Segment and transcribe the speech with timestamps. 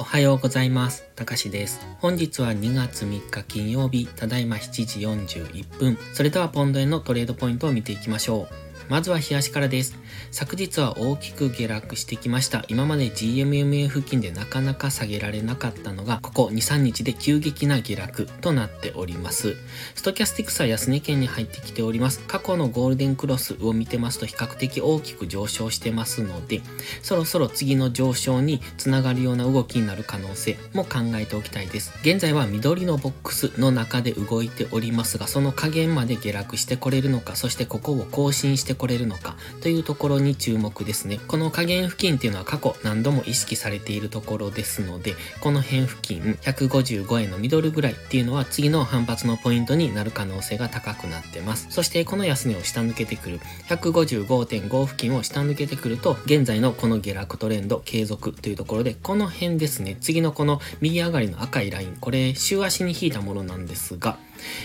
[0.00, 1.04] おはようございます。
[1.14, 1.86] たかしです。
[1.98, 5.98] 本日は2月3日金曜日、ただいま7時41分。
[6.14, 8.69] それではポンド円のトレードポイントを見ていきましょう。
[8.90, 9.96] まずは冷やしからです。
[10.32, 12.64] 昨日は大きく下落してきました。
[12.66, 19.54] 今まで GMMA 付近でなかなか下げられなかったのが、ここ2、3日で急激な下落となっております。
[19.94, 22.18] ストキャスティクスは安値圏に入ってきております。
[22.26, 26.60] 過去のゴールデンクロスを見てますと比較的大きく上昇してますので、
[27.00, 31.92] そろそろ次の上昇につながるような動きになる可能性も考えておきたいです。
[32.02, 41.20] 現在は緑のボックスの中で動いておりますが、その加減まで下落してこれるのか、そしてここを更新して来れるのかというところに注目ですね。
[41.28, 51.66] この加減付近っていうのは過去何度も意識されているところですので、この辺付近155円のミドルぐらいっていうのは次の反発のポイントになる可能性が高くなってます。
[51.68, 64.16] そしてこの安値を下抜けてくる155.5付近を下抜けてくると、現在のこの下落トレンド継続というところで、この辺ですね、次のこの右上がりの赤いライン、これ週足に引いたものなんですが、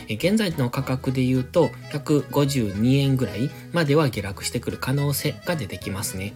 [0.10, 6.34] 現在の価格で言うと152円ぐらいまでは下落してくる可能性が出てきますね。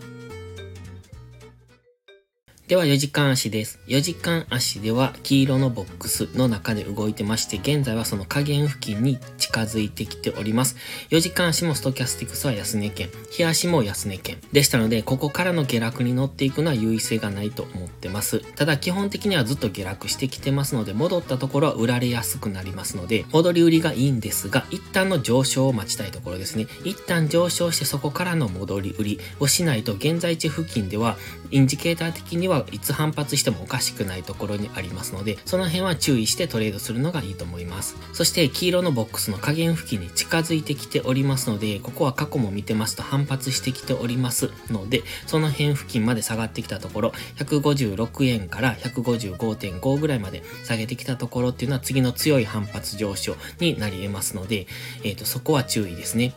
[2.70, 3.80] では4時間足です。
[3.88, 10.76] 4時間足では黄色のボックスの中で動いてまして、現在はその下限付近に近づいてきております。
[11.09, 18.42] 4時間足もストキャスティクスは安値圏、日足も安値圏でしたので、ここからの下落に乗っていくのは優位性がないと思ってます。
[18.53, 26.67] ただ基本的にはずっと下落してきてますので、戻ったところは売られやすくなりますので、戻り売りがいいんですが、一旦の上昇を待ちたいところですね。
[26.83, 31.17] 一旦上昇してそこからの戻り売りをしないと、現在地付近では、
[31.50, 37.95] インジケーター的にはいつ反発してもおかしくないところにありますので、その辺は注意してトレードするのがいいと思います。
[38.13, 54.67] そして黄色のボックスの下限付近に近づいてきておりますので、ここは過去も見てますと反発してきておりますので、その辺付近まで下がってきたところ、156円から155.5ぐらいまで下げてきたところっていうのは次の強い反発上昇になり得ますので、
[55.03, 56.33] えっ、ー、と、そこは注意ですね。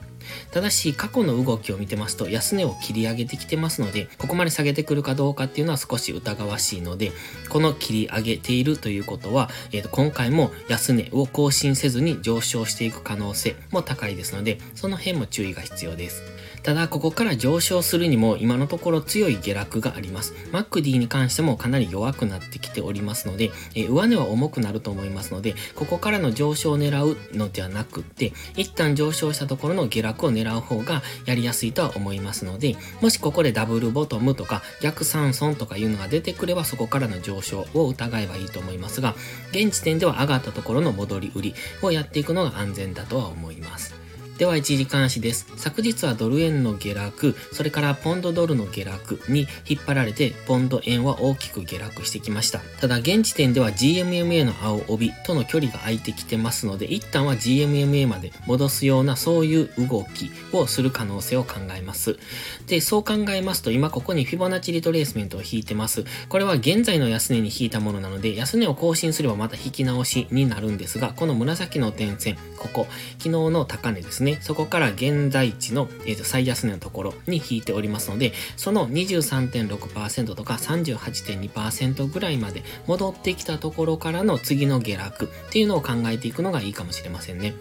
[0.50, 7.12] ただし、過去の動きを見てますと、安値を切り上げてきてますので、ここまで下げてくるかどうかっていうのは少し疑わしいので、
[7.48, 16.22] この切り上げているということは、えー、と今回も安値を更新せずに上昇していく可能性も高いですので、その辺も注意が必要です。
[16.62, 20.32] ただ、ここから上昇するにも今のところ強い下落があります。
[20.52, 39.14] MacD に関してもかなり弱くなってきておりますので、えー、上値は重くなると思いますので、ここからの上昇を狙うのではなくって、一旦上昇したところの下落を狙う方がやりやすいとは思いますので、もしここでダブルボトムとか逆三損とかいうのが出てくればそこからの上昇を疑えばいいと思いますが、
[39.50, 44.01] 現時点では上がったところの戻り売りをやっていくのが安全だとは思います。
[44.38, 45.46] では一時監視です。
[45.56, 52.60] 昨日はドル円の下落、それからポンドドルの下落に引っ張られて、ポンド円は大きく下落してきました。
[52.80, 62.18] ただ現時点では GMMA の青帯との距離が空いてきてますので、一旦は GMMA まで戻すようなそういう動きをする可能性を考えます。
[62.66, 66.04] で、そう考えますと、今ここにフィボナッチリトレースメントを引いてます。
[66.28, 72.86] これは現在の安値に引いたものなので、安値を更新すればまた引き直しになるんですが、この紫の点線、ここ、
[73.18, 74.31] 昨日の高値ですね。
[74.40, 87.54] そこから現在地の、えー、と最安値のところに引いておりますので、その23.6%とか38.2%ぐらいまで戻ってきたところからの次の下落っていうのを考えていくのがいいかもしれませんね。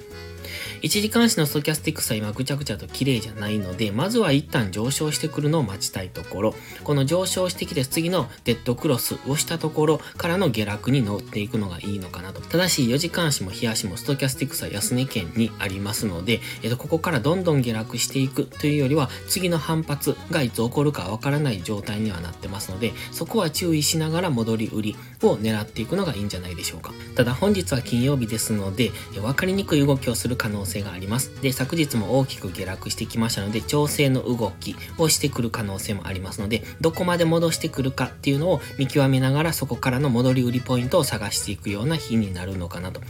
[0.84, 12.42] 1時間足のストキャスティックスは今ぐちゃぐちゃと綺麗じゃないので、まずは一旦上昇してくるのを待ちたいところ、この上昇してきて次のデッドクロスをしたところからの下落に乗っていくのがいいのかなと。
[12.42, 26.92] ただし、4時間足も日足もストキャスティックスは安値圏にありますので、えっと、ここからどんどん下落していくというよりは、次の反発がいつ起こるかわからない状態にはなってますので、そこは注意しながら戻り売りを狙っていくのがいいんじゃないでしょうか。
[27.16, 31.32] ただ本日は金曜日ですので、分かりにくい動きをする可能性性があります。
[31.42, 43.02] で、昨日も大きく下落してきましたので、調整の動きをしてくる可能性もありますので、どこまで戻してくるかっていうのを見極めながら、そこからの戻り売りポイントを探していくような日になるのかなと。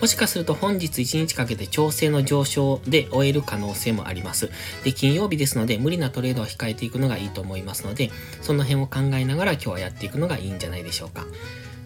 [0.00, 4.50] もしかすると本日1日かけて調整の上昇で終える可能性もあります。
[4.82, 8.10] で、金曜日ですので、無理なトレードは控えていくのがいいと思いますので、
[8.42, 11.26] その辺を考えながら今日はやっていくのがいいんじゃないでしょうか。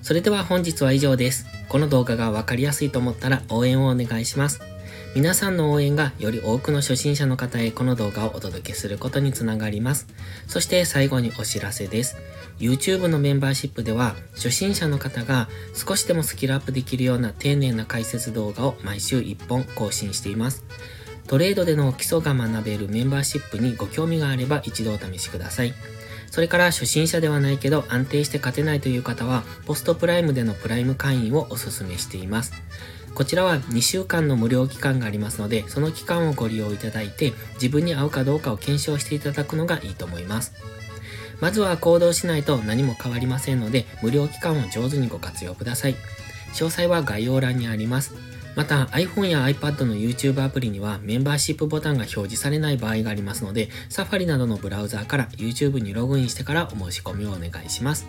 [0.02, 1.46] それでは本日は以上です。
[1.68, 4.60] この動画がわかりやすいと思ったら応援をお願いします。
[5.14, 10.06] 皆さんの応援がより多くの初心者の方へこの動画をお届けすることにつながります。
[10.46, 12.16] そして最後にお知らせです。
[12.58, 20.64] YouTube のメンバーシップでは初心者の方が少しでもスキルアップできるような丁寧な解説動画を毎週1本更新しています。
[21.26, 25.74] トレードでの基礎が学べるメンバーシップにご興味があれば一度お試しください。
[26.30, 32.52] それから初心者ではないけど安定して勝てないという方は、ポストプライムでのプライム会員をお勧めしています。
[33.14, 40.52] こちらは2週間の無料期間がありますので、その期間をご利用いただいて、自分に合うかどうかを検証していただくのがいいと思います。
[41.40, 45.96] まずは行動しないと何も変わりませんので、無料期間を上手にご活用ください。
[46.52, 48.14] 詳細は概要欄にあります。
[48.56, 58.06] また iPhone や iPad の YouTube アプリにはメンバーシップボタンが表示されない場合がありますので、Safari などのブラウザーから YouTube にログインしてからお申し込みをお願いします。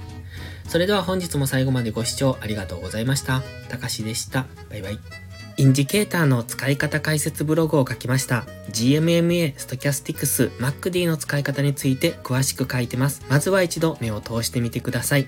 [0.68, 3.42] それでは本日も最後までご視聴ありがとうございました。
[3.70, 4.46] たかしでした。
[4.70, 5.00] バイバイ。
[5.60, 8.46] インジケーターの使い方解説ブログを書きました。
[8.72, 13.26] GMMA、Stochastics、MacD の使い方について詳しく書いてます。
[13.28, 15.28] まずは一度目を通してみてください。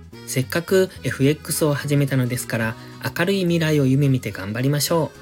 [0.31, 2.75] せっかく FX を始めたのですから
[3.17, 5.20] 明るい未来を夢見て頑張りましょう。